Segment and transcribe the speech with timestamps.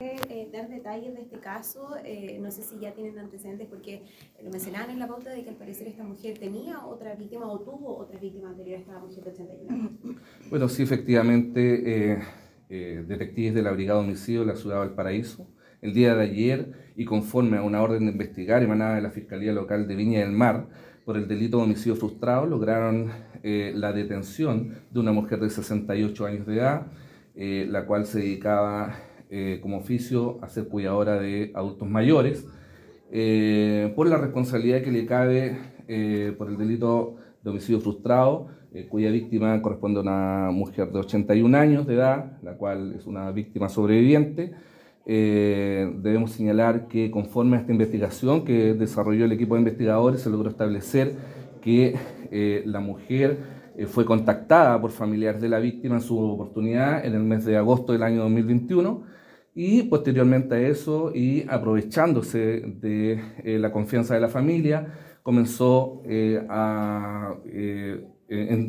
[0.00, 4.04] Eh, dar detalles de este caso, eh, no sé si ya tienen antecedentes porque
[4.40, 7.58] lo mencionaban en la pauta de que al parecer esta mujer tenía otra víctima o
[7.58, 9.90] tuvo otra víctima anterior a esta mujer de 81
[10.50, 12.20] Bueno, sí, efectivamente,
[12.68, 15.48] eh, detectives de la Brigada Homicidio de la Ciudad de Valparaíso,
[15.82, 19.52] el día de ayer y conforme a una orden de investigar emanada de la Fiscalía
[19.52, 20.68] Local de Viña del Mar
[21.04, 23.10] por el delito de homicidio frustrado, lograron
[23.42, 26.86] la detención de una mujer de 68 años de edad,
[27.34, 32.46] la cual se dedicaba eh, como oficio a ser cuidadora de adultos mayores,
[33.12, 38.46] eh, por la responsabilidad que le cabe eh, por el delito de homicidio frustrado,
[38.88, 43.30] cuya víctima corresponde a una mujer de 81 años de edad, la cual es una
[43.32, 44.52] víctima sobreviviente.
[45.04, 50.50] debemos señalar que conforme a esta investigación que desarrolló el equipo de investigadores, se logró
[50.50, 51.16] establecer
[51.62, 51.96] que
[52.66, 53.38] la mujer
[53.86, 57.92] fue contactada por familiares de la víctima en su oportunidad en el mes de agosto
[57.92, 59.18] del año 2021
[59.60, 64.86] y posteriormente a eso, y aprovechándose de eh, la confianza de la familia,
[65.24, 68.06] comenzó eh, a eh,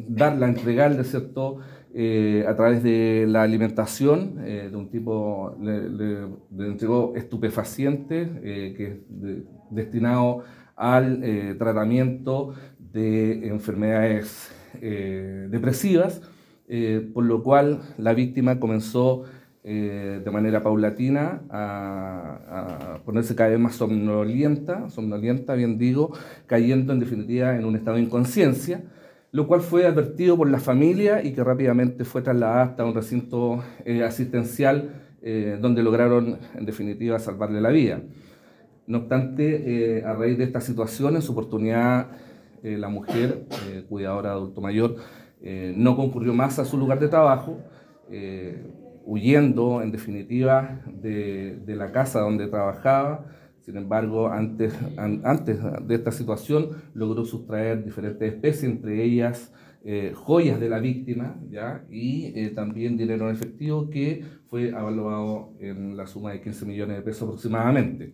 [0.08, 6.28] dar la entregar de cierto a través de la alimentación de un tipo le,
[6.72, 8.30] entregó estupefaciente
[8.78, 8.98] que es
[9.72, 10.44] destinado
[10.76, 11.22] al
[11.58, 14.52] tratamiento de enfermedades
[15.50, 16.22] depresivas,
[17.14, 19.26] por lo cual la víctima comenzó
[19.72, 26.12] eh, de manera paulatina a, ponerse cada vez más somnolienta, somnolienta, bien digo,
[26.48, 28.82] cayendo en definitiva en un estado de inconsciencia,
[29.32, 33.64] lo cual fue advertido por la familia y que rápidamente fue trasladada hasta un recinto
[33.86, 38.02] eh, asistencial eh, donde lograron en definitiva salvarle la vida.
[38.88, 42.08] No obstante, a raíz de esta situación, en su oportunidad,
[42.64, 43.46] la mujer,
[43.88, 44.96] cuidadora de adulto mayor,
[45.76, 47.60] no concurrió más a su lugar de trabajo
[49.10, 53.26] huyendo en definitiva de, de, la casa donde trabajaba.
[53.62, 59.52] Sin embargo, antes, antes de esta situación logró sustraer diferentes especies, entre ellas
[59.84, 61.86] eh, joyas de la víctima ¿ya?
[61.90, 66.98] y eh, también dinero en efectivo que fue evaluado en la suma de 15 millones
[66.98, 68.14] de pesos aproximadamente.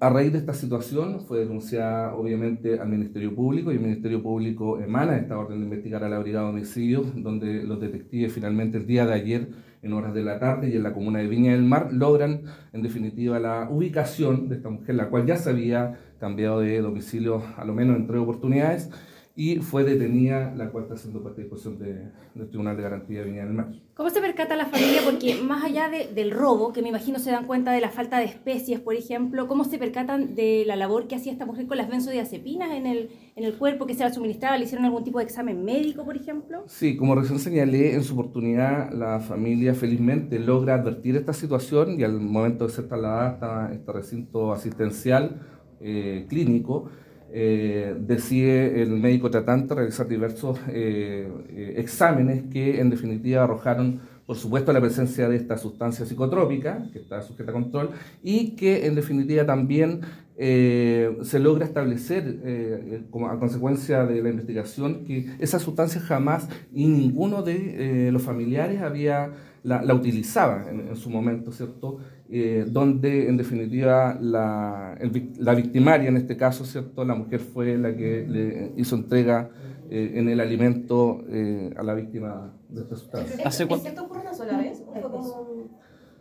[0.00, 4.80] A raíz de esta situación fue denunciada obviamente al Ministerio Público y el Ministerio Público
[4.80, 8.86] emana esta orden de investigar a la Brigada de Homicidios, donde los detectives finalmente el
[8.86, 9.48] día de ayer
[9.82, 12.42] en horas de la tarde y en la comuna de Viña del Mar logran
[12.72, 17.42] en definitiva la ubicación de esta mujer, la cual ya se había cambiado de domicilio
[17.56, 18.90] a lo menos en tres oportunidades
[19.38, 23.52] y fue detenida, la parte de disposición de, del Tribunal de Garantía de Viña del
[23.52, 23.68] Mar.
[23.92, 25.02] ¿Cómo se percata la familia?
[25.04, 28.18] Porque más allá de, del robo, que me imagino se dan cuenta de la falta
[28.18, 31.76] de especies, por ejemplo, ¿cómo se percatan de la labor que hacía esta mujer con
[31.76, 34.56] las benzodiazepinas en el, en el cuerpo, que se la suministraba?
[34.56, 36.64] ¿Le hicieron algún tipo de examen médico, por ejemplo?
[36.66, 42.04] Sí, como recién señalé, en su oportunidad la familia felizmente logra advertir esta situación y
[42.04, 45.42] al momento de ser trasladada a este recinto asistencial
[45.80, 46.88] eh, clínico,
[47.32, 54.36] eh, decide el médico tratante realizar diversos eh, eh, exámenes que en definitiva arrojaron, por
[54.36, 57.90] supuesto, la presencia de esta sustancia psicotrópica, que está sujeta a control,
[58.22, 60.00] y que en definitiva también
[60.38, 67.42] se logra establecer, como a consecuencia de la investigación, que esa sustancia jamás y ninguno
[67.42, 69.32] de los familiares había
[69.66, 71.98] la, utilizaba en, su momento, ¿cierto?
[72.30, 74.96] Eh, donde en definitiva la,
[75.38, 77.04] la, victimaria, en este caso, ¿cierto?
[77.04, 79.50] La mujer fue la que le hizo entrega
[79.90, 83.46] eh, en el alimento eh, a la víctima de esta sustancia.
[83.46, 83.88] ¿Hace cuánto?
[83.88, 85.68] ¿Esto ocurre una sola vez o fue como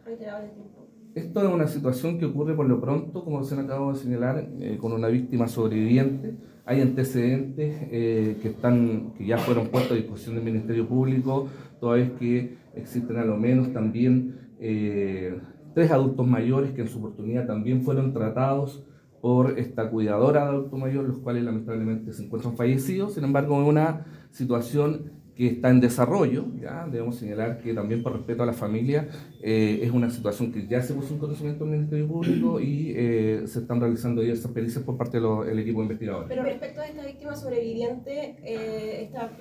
[0.05, 0.87] reiterado el tiempo?
[1.15, 4.49] Esto es una situación que ocurre por lo pronto, como se acabo de señalar,
[4.79, 6.35] con una víctima sobreviviente.
[6.65, 11.47] Hay antecedentes que, están, que ya fueron puestos a disposición del Ministerio Público,
[11.79, 14.35] toda vez que existen a lo menos también
[15.73, 18.83] tres adultos mayores que en su oportunidad también fueron tratados
[19.25, 23.15] por esta cuidadora de adulto mayor, los cuales lamentablemente se encuentran fallecidos.
[23.15, 26.85] Sin embargo, es una situación que está en desarrollo, ¿ya?
[26.85, 29.09] debemos señalar que también por respeto a la familia
[29.41, 33.47] eh, es una situación que ya se puso en conocimiento del Ministerio Público y eh,
[33.47, 36.27] se están realizando diversas pericias por parte del equipo investigador.
[36.27, 39.31] Pero respecto a esta víctima sobreviviente, eh, esta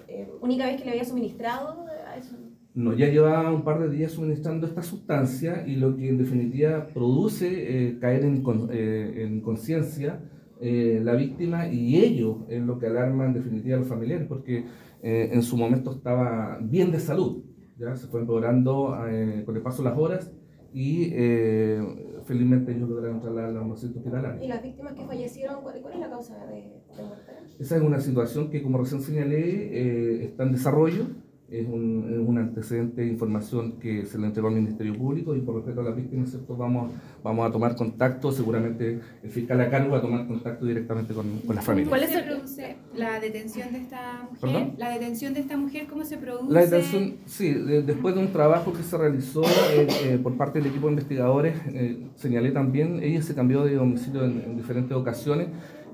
[0.41, 2.35] única vez que le había suministrado a eso
[2.75, 6.89] no, ya lleva un par de días suministrando esta sustancia y lo que en definitiva
[6.89, 7.47] produce
[7.89, 8.43] eh, caer en,
[8.73, 10.21] eh, en conciencia
[10.61, 14.67] eh, la víctima y ello es lo que alarma en definitiva a los familiares porque
[15.07, 17.45] en su momento estaba bien de salud,
[17.77, 18.97] ya se fue empeorando
[19.45, 20.33] con el paso de las horas
[20.73, 21.11] y
[22.25, 24.43] felizmente ellos lograron trasladarla a un centro hospitalario.
[24.43, 27.33] ¿Y las víctimas que fallecieron, cuál, es la causa de, de muerte?
[27.59, 31.05] Esa es una situación que como recién señalé está en desarrollo
[31.51, 35.41] es un, es un antecedente de información que se le entregó al Ministerio Público y
[35.41, 36.57] por respeto a las víctimas, ¿cierto?
[36.57, 36.91] Vamos,
[37.23, 41.27] vamos a tomar contacto, seguramente el fiscal a cargo va a tomar contacto directamente con,
[41.47, 41.91] con la familia.
[41.91, 44.39] ¿Cuál se produce la detención de esta mujer?
[44.41, 44.75] ¿Perdón?
[44.79, 46.53] La detención de esta mujer, ¿cómo se produce?
[46.53, 50.59] La detención, sí, de- después de un trabajo que se realizó eh, eh, por parte
[50.61, 54.97] del equipo de investigadores, eh, señalé también, ella se cambió de domicilio en, en diferentes
[54.97, 55.49] ocasiones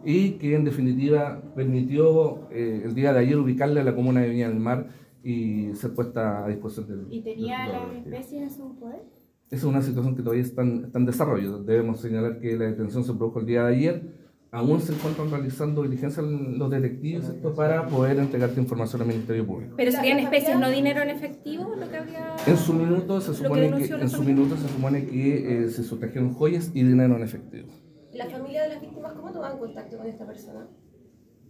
[0.05, 4.49] y que en definitiva permitió el día de ayer ubicarla en la comuna de Viña
[4.49, 4.87] del Mar
[5.23, 7.13] y ser puesta a disposición del...
[7.13, 9.03] ¿Y tenía del- las especies en su poder?
[9.51, 11.59] Esa es una situación que todavía está en, está en desarrollo.
[11.65, 14.21] Debemos señalar que la detención se produjo el día de ayer.
[14.53, 17.55] Aún se encuentran realizando diligencias los detectives ¿cierto?
[17.55, 19.75] para poder entregarte información al Ministerio Público.
[19.77, 22.35] Pero serían especies, no dinero en efectivo, lo que habría...
[22.47, 25.69] En su minuto se que supone que, la en su minuto se supone que eh,
[25.69, 27.69] se sustrajeron joyas y dinero en efectivo.
[28.13, 30.67] ¿La familia de las víctimas cómo tomaban contacto con esta persona?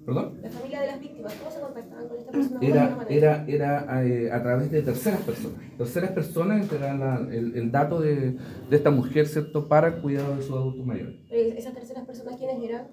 [0.05, 0.39] ¿Perdón?
[0.43, 2.59] La familia de las víctimas, ¿cómo se contactaban con esta persona?
[2.59, 5.59] ¿Cómo Era, era, era eh, a través de terceras personas.
[5.77, 8.33] Terceras personas entregaban la- el, el dato de,
[8.71, 11.17] de esta mujer, ¿cierto?, para el cuidado de sus adultos mayores.
[11.31, 12.89] Eh, ¿Esas terceras personas quiénes eran?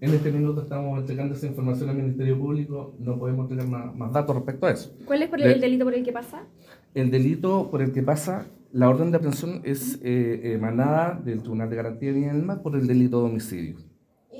[0.00, 4.12] En este minuto estamos entregando esa información al Ministerio Público, no podemos tener más, más
[4.12, 4.94] datos respecto a eso.
[5.06, 6.46] ¿Cuál es por De- el delito por el que pasa?
[6.94, 11.70] El delito por el que pasa, la orden de aprehensión es eh, emanada del Tribunal
[11.70, 13.76] de Garantía de Mar por el delito de homicidio.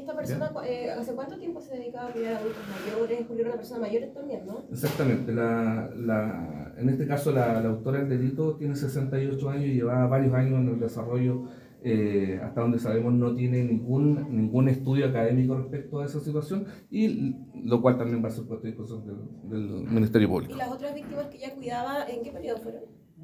[0.04, 2.62] ¿Y esta persona eh, hace cuánto tiempo se dedicaba a cuidar a adultos
[2.94, 3.24] mayores?
[3.26, 4.62] Porque era una persona mayor también, ¿no?
[4.70, 9.74] Exactamente, la, la- en este caso la, la autora del delito tiene 68 años y
[9.76, 11.44] lleva varios años en el desarrollo,
[11.82, 17.36] eh, hasta donde sabemos no tiene ningún, ningún estudio académico respecto a esa situación, y
[17.64, 20.54] lo cual también va a ser puesto a disposición del, del Ministerio ¿Y Público.
[20.56, 22.82] las otras víctimas que ella cuidaba, en qué periodo fueron?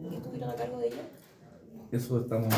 [0.08, 1.02] ¿Que estuvieron a cargo de ella?
[1.92, 2.48] Eso estamos,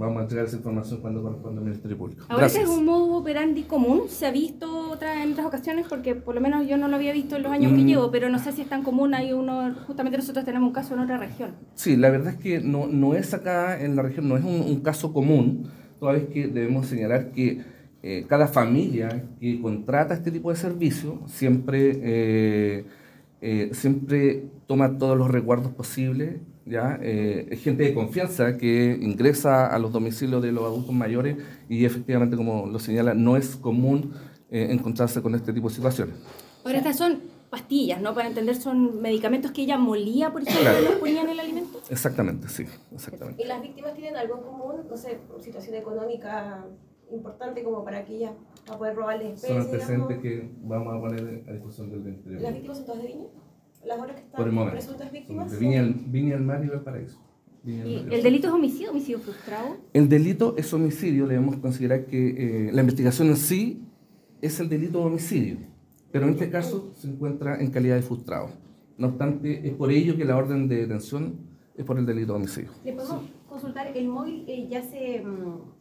[0.00, 2.24] vamos a entregar esa información cuando corresponda al Ministerio Público.
[2.28, 2.64] Ahora Gracias.
[2.64, 6.40] es un modus operandi común, se ha visto otra, en otras ocasiones, porque por lo
[6.40, 7.86] menos yo no lo había visto en los años que Mm.
[7.86, 10.94] llevo, pero no sé si es tan común, hay uno, justamente nosotros tenemos un caso
[10.94, 11.52] en otra región.
[11.74, 14.62] Sí, la verdad es que no, no es acá en la región, no es un,
[14.62, 15.68] un caso común,
[16.00, 17.60] toda vez que debemos señalar que
[18.02, 22.84] eh, cada familia que contrata este tipo de servicio siempre, eh,
[23.42, 26.36] eh, siempre toma todos los recuerdos posibles.
[26.66, 26.98] ¿Ya?
[27.02, 31.36] Eh, es gente de confianza que ingresa a los domicilios de los adultos mayores
[31.68, 34.12] y efectivamente, como lo señala, no es común
[34.50, 36.14] eh, encontrarse con este tipo de situaciones.
[36.64, 37.20] Ahora estas son
[37.50, 38.14] pastillas, ¿no?
[38.14, 40.78] Para entender, son medicamentos que ella molía, por ejemplo, Claro.
[40.80, 41.80] y los ponía en el alimento.
[41.90, 42.64] Exactamente, sí,
[42.94, 43.42] exactamente.
[43.42, 44.74] ¿Y las víctimas tienen algo en común?
[44.88, 46.64] No sé, situación económica
[47.10, 48.32] importante como para que ella
[48.70, 50.22] va a poder robarle Son especies, antecedentes digamos.
[50.22, 52.38] que vamos a poner a disposición del Ministerio.
[52.40, 52.54] ¿Las Público.
[52.54, 53.26] víctimas son todas de Viña?
[53.84, 54.72] ¿Las otras que están Por el momento.
[54.78, 55.58] presuntas víctimas?
[55.58, 57.18] Viña, al- Viña Mar y Valparaíso.
[57.64, 58.22] Y el Valparaíso.
[58.24, 59.76] delito es homicidio, homicidio frustrado.
[59.92, 63.82] El delito es homicidio, debemos considerar que eh, la investigación en sí
[64.40, 65.56] es el delito de homicidio,
[66.12, 68.50] pero en este caso se encuentra en calidad de frustrado.
[68.98, 71.40] No obstante, es por ello que la orden de detención
[71.76, 72.70] es por el delito de homicidio.
[72.84, 73.96] ¿Le podemos consultar?
[73.96, 75.79] ¿El móvil eh, ya se mm,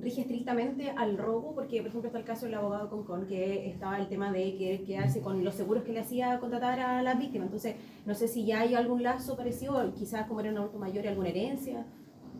[0.00, 1.54] rige estrictamente al robo?
[1.54, 4.84] Porque, por ejemplo, está el caso del abogado Concon, que estaba el tema de querer
[4.84, 7.46] quedarse con los seguros que le hacía contratar a las víctimas.
[7.46, 11.06] Entonces, no sé si ya hay algún lazo parecido, quizás como era un auto mayor,
[11.06, 11.86] alguna herencia.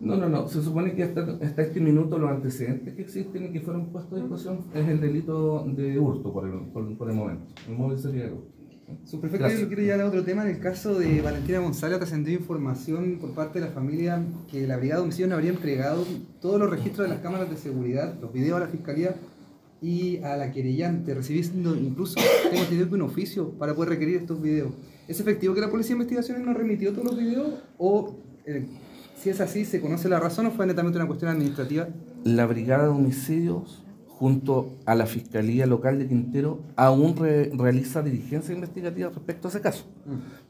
[0.00, 0.46] No, no, no.
[0.46, 4.19] Se supone que hasta, hasta este minuto los antecedentes que existen y que fueron puestos
[4.19, 7.46] a disposición es el delito de hurto por el, por, el momento.
[7.69, 8.57] El móvil sería hurto.
[9.05, 9.61] Subprefecto, Gracias.
[9.61, 10.43] yo quiero llegar a otro tema.
[10.43, 14.76] En el caso de Valentina González, trascendió información por parte de la familia que la
[14.76, 16.06] Brigada de Homicidios no habría entregado
[16.40, 19.15] todos los registros de las cámaras de seguridad, los videos a la fiscalía
[19.81, 22.15] y a la querellante, recibiendo incluso,
[22.51, 24.72] tengo entendido que un oficio para poder requerir estos videos.
[25.06, 27.62] ¿Es efectivo que la Policía de Investigaciones no remitió todos los videos?
[27.79, 28.67] ¿O eh,
[29.17, 31.89] si es así, se conoce la razón o fue netamente una cuestión administrativa?
[32.24, 33.84] La Brigada de Homicidios,
[34.19, 39.60] junto a la Fiscalía Local de Quintero, aún re- realiza diligencias investigativas respecto a ese
[39.60, 39.84] caso.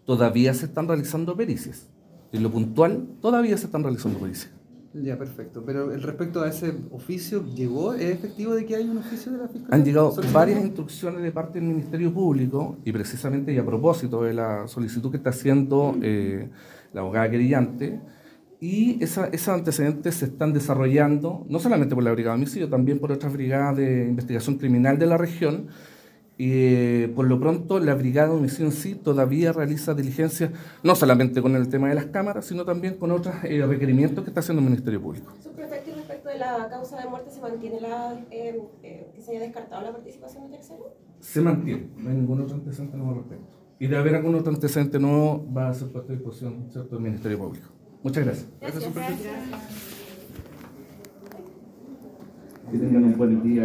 [0.07, 1.87] Todavía se están realizando pericias.
[2.33, 4.53] En lo puntual, todavía se están realizando pericias.
[4.95, 5.63] Ya, perfecto.
[5.67, 7.93] Pero respecto a ese oficio, ¿llegó?
[7.93, 9.69] ¿Es efectivo de que hay un oficio de la fiscalía?
[9.75, 14.33] Han llegado varias instrucciones de parte del Ministerio Público y precisamente y a propósito de
[14.33, 16.49] la solicitud que está haciendo eh,
[16.95, 18.01] la abogada querellante,
[18.61, 22.99] y esa- esos antecedentes se están desarrollando no solamente por la Brigada de Homicidio, también
[22.99, 25.69] por otras brigadas de investigación criminal de la región.
[26.41, 30.51] Eh, por lo pronto la Brigada de Homicidio en sí todavía realiza diligencias
[30.85, 34.31] no solamente con el tema de las cámaras, sino también con otros eh, requerimientos que
[34.31, 35.33] está haciendo el Ministerio Público.
[35.43, 39.41] Subprefecto, respecto de la causa de muerte, ¿se mantiene la, eh, eh, que se haya
[39.41, 40.95] descartado la participación de tercero?
[41.21, 43.57] se mantiene, no hay ningún otro antecedente nuevo al respecto.
[43.81, 46.95] Y de haber algún otro antecedente nuevo, va a ser puesto a disposición ¿cierto?
[46.95, 47.67] del Ministerio Público.
[48.03, 48.47] Muchas gracias.
[48.61, 49.29] Gracias, subprefecto.
[52.71, 53.57] Que tengan un buen día.